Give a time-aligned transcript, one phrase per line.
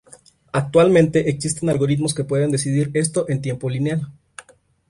[0.51, 4.11] Actualmente existen algoritmos que pueden decidir esto en tiempo lineal.